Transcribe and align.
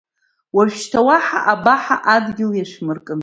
Ушьҭа 0.57 0.99
уаҳа 1.07 1.39
абаҳа 1.53 1.97
адгьыл 2.15 2.51
иашәмыркын! 2.55 3.19